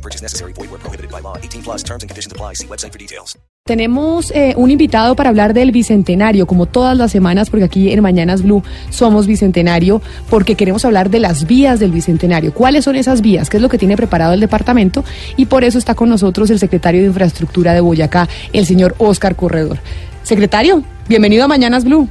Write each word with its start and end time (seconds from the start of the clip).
No 0.00 0.02
purchase 0.02 0.22
necessary. 0.22 0.54
Void 0.54 0.70
where 0.70 0.78
prohibited 0.78 1.10
by 1.10 1.20
law. 1.20 1.36
18 1.36 1.62
plus 1.62 1.82
terms 1.82 2.02
and 2.02 2.08
conditions 2.08 2.32
apply. 2.32 2.54
See 2.54 2.66
website 2.66 2.92
for 2.92 2.98
details. 2.98 3.36
Tenemos 3.66 4.32
eh, 4.34 4.54
un 4.56 4.70
invitado 4.70 5.14
para 5.14 5.28
hablar 5.28 5.52
del 5.52 5.70
Bicentenario, 5.70 6.46
como 6.46 6.64
todas 6.64 6.96
las 6.96 7.12
semanas, 7.12 7.50
porque 7.50 7.64
aquí 7.64 7.92
en 7.92 8.00
Mañanas 8.00 8.42
Blue 8.42 8.62
somos 8.88 9.26
Bicentenario, 9.26 10.00
porque 10.30 10.54
queremos 10.54 10.86
hablar 10.86 11.10
de 11.10 11.20
las 11.20 11.46
vías 11.46 11.78
del 11.78 11.92
Bicentenario. 11.92 12.54
¿Cuáles 12.54 12.84
son 12.84 12.96
esas 12.96 13.20
vías? 13.20 13.50
¿Qué 13.50 13.58
es 13.58 13.62
lo 13.62 13.68
que 13.68 13.76
tiene 13.76 13.96
preparado 13.96 14.32
el 14.32 14.40
departamento? 14.40 15.04
Y 15.36 15.44
por 15.46 15.62
eso 15.62 15.76
está 15.76 15.94
con 15.94 16.08
nosotros 16.08 16.48
el 16.50 16.58
secretario 16.58 17.02
de 17.02 17.08
Infraestructura 17.08 17.74
de 17.74 17.82
Boyacá, 17.82 18.26
el 18.54 18.64
señor 18.64 18.94
Oscar 18.96 19.36
Corredor. 19.36 19.78
Secretario, 20.22 20.82
bienvenido 21.08 21.44
a 21.44 21.48
Mañanas 21.48 21.84
Blue. 21.84 22.08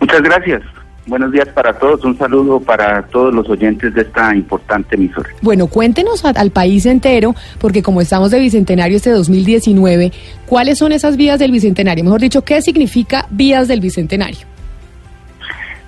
Muchas 0.00 0.22
gracias. 0.22 0.62
Buenos 1.06 1.32
días 1.32 1.48
para 1.48 1.74
todos. 1.74 2.02
Un 2.04 2.16
saludo 2.16 2.60
para 2.60 3.02
todos 3.02 3.34
los 3.34 3.48
oyentes 3.50 3.92
de 3.92 4.02
esta 4.02 4.34
importante 4.34 4.94
emisora. 4.94 5.28
Bueno, 5.42 5.66
cuéntenos 5.66 6.24
al 6.24 6.50
país 6.50 6.86
entero, 6.86 7.34
porque 7.58 7.82
como 7.82 8.00
estamos 8.00 8.30
de 8.30 8.40
Bicentenario 8.40 8.96
este 8.96 9.10
2019, 9.10 10.12
¿cuáles 10.46 10.78
son 10.78 10.92
esas 10.92 11.16
vías 11.18 11.38
del 11.38 11.52
Bicentenario? 11.52 12.04
Mejor 12.04 12.22
dicho, 12.22 12.42
¿qué 12.42 12.62
significa 12.62 13.26
vías 13.30 13.68
del 13.68 13.80
Bicentenario? 13.80 14.46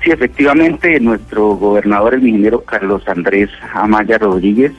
Sí, 0.05 0.11
efectivamente, 0.11 1.01
nuestro 1.01 1.57
gobernador, 1.57 2.15
el 2.15 2.27
ingeniero 2.27 2.61
Carlos 2.61 3.03
Andrés 3.09 3.49
Amaya 3.73 4.19
Rodríguez, 4.19 4.73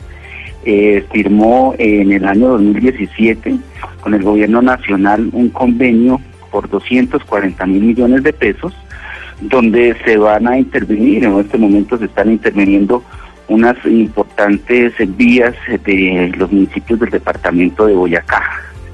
eh, 0.65 1.03
firmó 1.11 1.73
en 1.77 2.11
el 2.11 2.25
año 2.25 2.49
2017 2.49 3.57
con 4.01 4.13
el 4.13 4.21
gobierno 4.21 4.61
nacional 4.61 5.29
un 5.33 5.49
convenio 5.49 6.21
por 6.51 6.69
240 6.69 7.65
mil 7.65 7.83
millones 7.83 8.23
de 8.23 8.33
pesos, 8.33 8.73
donde 9.41 9.95
se 10.03 10.17
van 10.17 10.47
a 10.47 10.57
intervenir, 10.57 11.23
en 11.23 11.39
este 11.39 11.57
momento 11.57 11.97
se 11.97 12.05
están 12.05 12.31
interviniendo 12.31 13.03
unas 13.47 13.77
importantes 13.85 14.93
vías 15.17 15.55
de 15.85 16.33
los 16.37 16.51
municipios 16.51 16.99
del 16.99 17.09
departamento 17.09 17.85
de 17.85 17.93
Boyacá. 17.93 18.43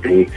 Se 0.04 0.28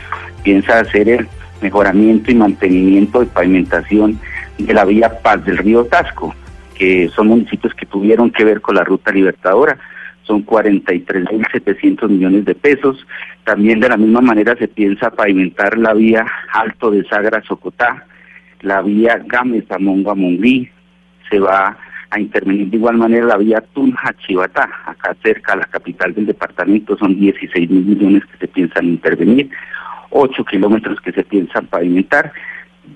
piensa 0.42 0.80
hacer 0.80 1.08
el 1.08 1.28
mejoramiento 1.60 2.30
y 2.30 2.34
mantenimiento 2.34 3.20
de 3.20 3.26
pavimentación 3.26 4.18
de 4.58 4.74
la 4.74 4.84
vía 4.84 5.20
Paz 5.20 5.44
del 5.44 5.58
río 5.58 5.84
Tasco, 5.84 6.34
que 6.74 7.10
son 7.14 7.28
municipios 7.28 7.74
que 7.74 7.86
tuvieron 7.86 8.30
que 8.30 8.44
ver 8.44 8.60
con 8.60 8.76
la 8.76 8.84
ruta 8.84 9.12
libertadora. 9.12 9.78
Son 10.22 10.44
43.700 10.44 12.08
millones 12.08 12.44
de 12.44 12.54
pesos. 12.54 13.06
También 13.44 13.80
de 13.80 13.88
la 13.88 13.96
misma 13.96 14.20
manera 14.20 14.56
se 14.56 14.66
piensa 14.66 15.10
pavimentar 15.10 15.78
la 15.78 15.94
vía 15.94 16.26
Alto 16.52 16.90
de 16.90 17.04
Sagra 17.04 17.42
Socotá, 17.42 18.06
la 18.62 18.82
vía 18.82 19.24
Monguí. 20.14 20.68
Se 21.30 21.38
va 21.38 21.76
a 22.10 22.20
intervenir 22.20 22.68
de 22.70 22.76
igual 22.76 22.96
manera 22.96 23.26
la 23.26 23.36
vía 23.36 23.60
Tunja 23.72 24.14
Chivatá, 24.18 24.68
acá 24.86 25.16
cerca 25.22 25.54
a 25.54 25.56
la 25.56 25.64
capital 25.64 26.14
del 26.14 26.26
departamento. 26.26 26.96
Son 26.96 27.18
16 27.18 27.70
mil 27.70 27.84
millones 27.84 28.24
que 28.26 28.38
se 28.38 28.48
piensan 28.48 28.86
intervenir. 28.86 29.50
8 30.10 30.44
kilómetros 30.44 31.00
que 31.00 31.12
se 31.12 31.24
piensan 31.24 31.66
pavimentar. 31.66 32.32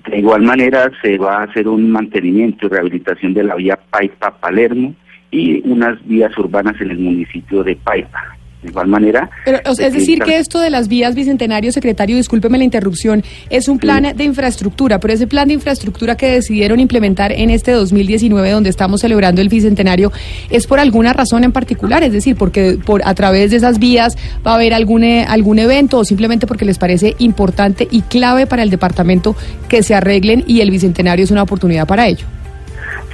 De 0.07 0.19
igual 0.19 0.43
manera 0.43 0.89
se 1.01 1.17
va 1.17 1.39
a 1.39 1.43
hacer 1.43 1.67
un 1.67 1.91
mantenimiento 1.91 2.65
y 2.65 2.69
rehabilitación 2.69 3.33
de 3.33 3.43
la 3.43 3.55
vía 3.55 3.77
Paipa-Palermo 3.91 4.95
y 5.29 5.61
unas 5.69 6.05
vías 6.07 6.37
urbanas 6.37 6.79
en 6.81 6.91
el 6.91 6.99
municipio 6.99 7.63
de 7.63 7.75
Paipa. 7.75 8.37
De 8.61 8.69
igual 8.69 8.87
manera... 8.87 9.29
Pero, 9.43 9.59
o 9.65 9.73
sea, 9.73 9.87
es 9.87 9.93
decir, 9.93 10.19
que 10.19 10.37
esto 10.37 10.59
de 10.59 10.69
las 10.69 10.87
vías 10.87 11.15
bicentenario, 11.15 11.71
secretario, 11.71 12.15
discúlpeme 12.15 12.57
la 12.57 12.63
interrupción, 12.63 13.23
es 13.49 13.67
un 13.67 13.79
plan 13.79 14.15
de 14.15 14.23
infraestructura, 14.23 14.99
pero 14.99 15.13
ese 15.13 15.25
plan 15.25 15.47
de 15.47 15.55
infraestructura 15.55 16.15
que 16.15 16.31
decidieron 16.31 16.79
implementar 16.79 17.31
en 17.31 17.49
este 17.49 17.71
2019, 17.71 18.51
donde 18.51 18.69
estamos 18.69 19.01
celebrando 19.01 19.41
el 19.41 19.49
bicentenario, 19.49 20.11
es 20.49 20.67
por 20.67 20.79
alguna 20.79 21.13
razón 21.13 21.43
en 21.43 21.51
particular, 21.51 22.03
es 22.03 22.13
decir, 22.13 22.35
porque 22.35 22.77
por 22.85 23.01
a 23.03 23.15
través 23.15 23.51
de 23.51 23.57
esas 23.57 23.79
vías 23.79 24.15
va 24.45 24.51
a 24.51 24.55
haber 24.55 24.73
algún 24.73 25.03
eh, 25.03 25.25
algún 25.27 25.59
evento 25.59 25.99
o 25.99 26.05
simplemente 26.05 26.45
porque 26.45 26.65
les 26.65 26.77
parece 26.77 27.15
importante 27.19 27.87
y 27.89 28.01
clave 28.03 28.45
para 28.45 28.63
el 28.63 28.69
departamento 28.69 29.35
que 29.67 29.83
se 29.83 29.95
arreglen 29.95 30.43
y 30.47 30.61
el 30.61 30.69
bicentenario 30.69 31.23
es 31.23 31.31
una 31.31 31.43
oportunidad 31.43 31.87
para 31.87 32.07
ello. 32.07 32.27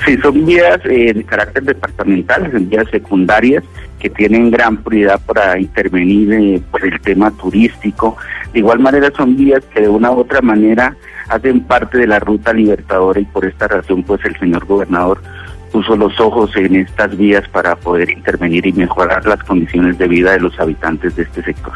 Sí, 0.08 0.18
son 0.22 0.46
vías 0.46 0.80
eh, 0.86 1.12
de 1.14 1.24
carácter 1.26 1.64
departamental, 1.64 2.50
son 2.50 2.70
vías 2.70 2.90
secundarias 2.90 3.62
que 4.00 4.10
tienen 4.10 4.50
gran 4.50 4.78
prioridad 4.78 5.20
para 5.26 5.60
intervenir 5.60 6.32
eh, 6.32 6.62
por 6.72 6.86
el 6.86 6.98
tema 7.02 7.30
turístico. 7.32 8.16
De 8.54 8.60
igual 8.60 8.80
manera 8.80 9.12
son 9.18 9.36
vías 9.36 9.66
que 9.66 9.82
de 9.82 9.90
una 9.90 10.10
u 10.12 10.20
otra 10.20 10.40
manera 10.40 10.96
hacen 11.28 11.60
parte 11.60 11.98
de 11.98 12.08
la 12.08 12.20
ruta 12.20 12.54
libertadora 12.54 13.20
y 13.20 13.26
por 13.26 13.44
esta 13.44 13.68
razón 13.68 14.02
pues 14.04 14.24
el 14.24 14.40
señor 14.40 14.66
gobernador 14.66 15.22
puso 15.74 15.98
los 15.98 16.18
ojos 16.22 16.56
en 16.56 16.78
estas 16.78 17.18
vías 17.18 17.46
para 17.50 17.76
poder 17.76 18.10
intervenir 18.10 18.66
y 18.66 18.72
mejorar 18.72 19.26
las 19.26 19.44
condiciones 19.44 19.98
de 19.98 20.08
vida 20.08 20.32
de 20.32 20.40
los 20.40 20.58
habitantes 20.58 21.18
de 21.18 21.24
este 21.24 21.44
sector. 21.44 21.74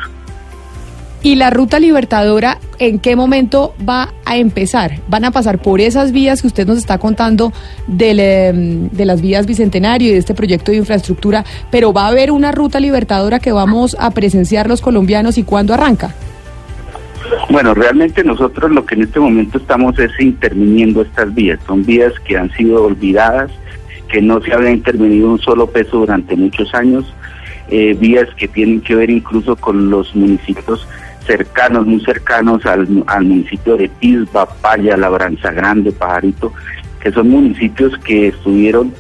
¿Y 1.23 1.35
la 1.35 1.51
ruta 1.51 1.79
libertadora 1.79 2.57
en 2.79 2.97
qué 2.97 3.15
momento 3.15 3.75
va 3.87 4.11
a 4.25 4.37
empezar? 4.37 5.01
¿Van 5.07 5.23
a 5.23 5.29
pasar 5.29 5.59
por 5.59 5.79
esas 5.79 6.11
vías 6.11 6.41
que 6.41 6.47
usted 6.47 6.65
nos 6.65 6.79
está 6.79 6.97
contando 6.97 7.53
del, 7.85 8.19
em, 8.19 8.89
de 8.89 9.05
las 9.05 9.21
vías 9.21 9.45
Bicentenario 9.45 10.09
y 10.09 10.13
de 10.13 10.17
este 10.17 10.33
proyecto 10.33 10.71
de 10.71 10.79
infraestructura? 10.79 11.45
Pero 11.69 11.93
va 11.93 12.05
a 12.05 12.07
haber 12.07 12.31
una 12.31 12.51
ruta 12.51 12.79
libertadora 12.79 13.39
que 13.39 13.51
vamos 13.51 13.95
a 13.99 14.09
presenciar 14.09 14.67
los 14.67 14.81
colombianos 14.81 15.37
y 15.37 15.43
cuándo 15.43 15.75
arranca? 15.75 16.15
Bueno, 17.51 17.75
realmente 17.75 18.23
nosotros 18.23 18.71
lo 18.71 18.83
que 18.83 18.95
en 18.95 19.03
este 19.03 19.19
momento 19.19 19.59
estamos 19.59 19.99
es 19.99 20.11
interviniendo 20.19 21.03
estas 21.03 21.31
vías. 21.35 21.59
Son 21.67 21.85
vías 21.85 22.13
que 22.25 22.35
han 22.35 22.51
sido 22.53 22.83
olvidadas, 22.83 23.51
que 24.07 24.23
no 24.23 24.41
se 24.41 24.53
había 24.53 24.71
intervenido 24.71 25.29
un 25.29 25.39
solo 25.39 25.67
peso 25.67 25.99
durante 25.99 26.35
muchos 26.35 26.73
años, 26.73 27.05
eh, 27.69 27.95
vías 27.99 28.27
que 28.35 28.47
tienen 28.47 28.81
que 28.81 28.95
ver 28.95 29.11
incluso 29.11 29.55
con 29.55 29.91
los 29.91 30.15
municipios 30.15 30.87
cercanos, 31.25 31.85
muy 31.85 32.03
cercanos 32.03 32.65
al, 32.65 33.03
al 33.07 33.25
municipio 33.25 33.77
de 33.77 33.89
Pisba, 33.89 34.45
Paya, 34.45 34.97
Labranza 34.97 35.51
Grande, 35.51 35.91
Pajarito, 35.91 36.53
que 36.99 37.11
son 37.11 37.29
municipios 37.29 37.97
que 37.99 38.29
estuvieron 38.29 38.93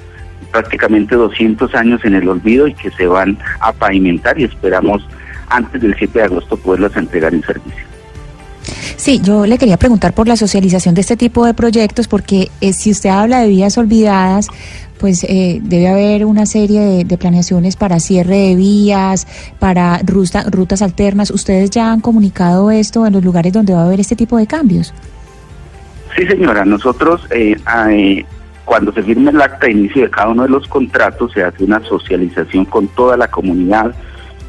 prácticamente 0.51 1.15
200 1.15 1.73
años 1.75 2.03
en 2.03 2.15
el 2.15 2.27
olvido 2.27 2.67
y 2.67 2.73
que 2.73 2.91
se 2.91 3.07
van 3.07 3.37
a 3.59 3.71
pavimentar 3.71 4.39
y 4.39 4.43
esperamos 4.43 5.01
antes 5.49 5.81
del 5.81 5.95
7 5.97 6.19
de 6.19 6.25
agosto 6.25 6.57
poderlos 6.57 6.95
entregar 6.95 7.33
en 7.33 7.43
servicio. 7.43 7.91
Sí, 8.95 9.19
yo 9.23 9.45
le 9.45 9.57
quería 9.57 9.77
preguntar 9.77 10.13
por 10.13 10.27
la 10.27 10.35
socialización 10.35 10.93
de 10.93 11.01
este 11.01 11.17
tipo 11.17 11.45
de 11.45 11.53
proyectos, 11.53 12.07
porque 12.07 12.51
eh, 12.61 12.73
si 12.73 12.91
usted 12.91 13.09
habla 13.09 13.39
de 13.39 13.47
vías 13.47 13.77
olvidadas, 13.77 14.47
pues 15.01 15.23
eh, 15.23 15.59
debe 15.63 15.87
haber 15.87 16.25
una 16.25 16.45
serie 16.45 17.03
de, 17.03 17.17
planeaciones 17.17 17.75
para 17.75 17.99
cierre 17.99 18.37
de 18.37 18.55
vías, 18.55 19.25
para 19.57 19.97
ruta- 20.05 20.45
rutas 20.49 20.83
alternas. 20.83 21.31
¿Ustedes 21.31 21.71
ya 21.71 21.91
han 21.91 22.01
comunicado 22.01 22.69
esto 22.69 23.07
en 23.07 23.13
los 23.13 23.23
lugares 23.23 23.51
donde 23.51 23.73
va 23.73 23.81
a 23.81 23.85
haber 23.85 23.99
este 23.99 24.15
tipo 24.15 24.37
de 24.37 24.45
cambios? 24.45 24.93
Sí, 26.15 26.27
señora, 26.27 26.65
nosotros 26.65 27.25
eh, 27.31 27.57
eh, 27.89 28.25
cuando 28.63 28.93
se 28.93 29.01
firma 29.01 29.31
el 29.31 29.41
acta 29.41 29.65
de 29.65 29.71
inicio 29.71 30.03
de 30.03 30.11
cada 30.11 30.29
uno 30.29 30.43
de 30.43 30.49
los 30.49 30.67
contratos 30.67 31.31
se 31.33 31.43
hace 31.43 31.63
una 31.63 31.81
socialización 31.83 32.65
con 32.65 32.87
toda 32.89 33.17
la 33.17 33.27
comunidad, 33.27 33.95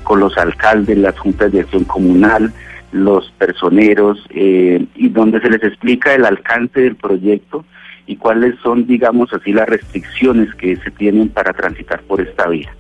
con 0.03 0.21
los 0.21 0.37
alcaldes, 0.37 0.99
las 0.99 1.19
juntas 1.19 1.51
de 1.51 1.61
acción 1.61 1.85
comunal, 1.85 2.53
los 2.93 3.33
personeros, 3.39 4.19
eh, 4.35 4.85
y 4.97 5.09
donde 5.09 5.41
se 5.41 5.49
les 5.49 5.63
explica 5.63 6.15
el 6.15 6.27
alcance 6.27 6.79
del 6.79 6.97
proyecto 6.97 7.65
y 8.07 8.17
cuáles 8.17 8.55
son, 8.63 8.87
digamos 8.87 9.33
así, 9.33 9.53
las 9.53 9.69
restricciones 9.69 10.55
que 10.55 10.77
se 10.77 10.91
tienen 10.91 11.29
para 11.29 11.53
transitar 11.53 12.03
por 12.03 12.21
esta 12.21 12.49
vía. 12.49 12.75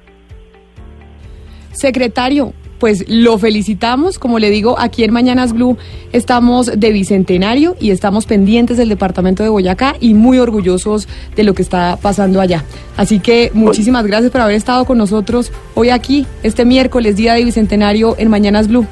Secretario, 1.72 2.52
pues 2.82 3.04
lo 3.08 3.38
felicitamos. 3.38 4.19
Como 4.19 4.40
le 4.40 4.50
digo, 4.50 4.76
aquí 4.78 5.04
en 5.04 5.12
Mañanas 5.12 5.52
Blue 5.52 5.78
estamos 6.12 6.66
de 6.66 6.90
bicentenario 6.90 7.76
y 7.80 7.92
estamos 7.92 8.26
pendientes 8.26 8.76
del 8.76 8.88
departamento 8.88 9.44
de 9.44 9.48
Boyacá 9.48 9.94
y 10.00 10.14
muy 10.14 10.38
orgullosos 10.38 11.08
de 11.36 11.44
lo 11.44 11.54
que 11.54 11.62
está 11.62 11.96
pasando 12.02 12.40
allá. 12.40 12.64
Así 12.96 13.20
que 13.20 13.52
muchísimas 13.54 14.04
gracias 14.04 14.32
por 14.32 14.40
haber 14.40 14.56
estado 14.56 14.84
con 14.84 14.98
nosotros 14.98 15.52
hoy 15.74 15.90
aquí, 15.90 16.26
este 16.42 16.64
miércoles, 16.64 17.14
día 17.14 17.34
de 17.34 17.44
bicentenario 17.44 18.16
en 18.19 18.28
Mañanas 18.28 18.66
Blue. 18.66 18.86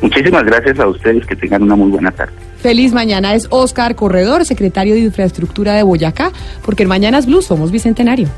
Muchísimas 0.00 0.44
gracias 0.44 0.78
a 0.78 0.86
ustedes, 0.86 1.26
que 1.26 1.36
tengan 1.36 1.62
una 1.62 1.76
muy 1.76 1.90
buena 1.90 2.10
tarde. 2.10 2.32
Feliz 2.58 2.92
mañana 2.92 3.34
es 3.34 3.46
Oscar 3.50 3.94
Corredor, 3.94 4.44
secretario 4.44 4.94
de 4.94 5.00
Infraestructura 5.00 5.74
de 5.74 5.82
Boyacá, 5.82 6.32
porque 6.64 6.82
en 6.82 6.88
Mañanas 6.88 7.26
Blue 7.26 7.42
somos 7.42 7.70
bicentenario. 7.70 8.28